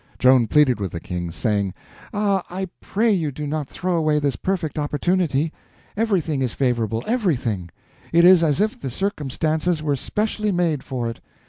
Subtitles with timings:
[0.17, 1.75] Joan pleaded with the King, saying:
[2.11, 5.53] "Ah, I pray you do not throw away this perfect opportunity.
[5.95, 7.69] Everything is favorable—everything.
[8.11, 11.19] It is as if the circumstances were specially made for it.